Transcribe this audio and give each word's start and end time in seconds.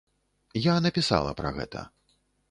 Я 0.59 0.73
напісала 0.85 1.33
пра 1.41 1.51
гэта. 1.59 1.83